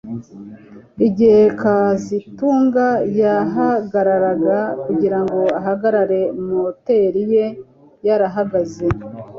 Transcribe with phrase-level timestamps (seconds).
[1.07, 2.87] Igihe kazitunga
[3.21, 7.45] yahagararaga kugirango ahagarare moteri ye
[8.07, 8.85] yarahagaze